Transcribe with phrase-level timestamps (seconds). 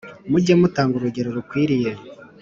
[0.29, 1.91] mujye mutanga urugero rukwiriye